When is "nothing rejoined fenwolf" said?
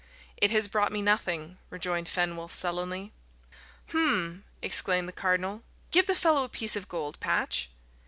1.03-2.51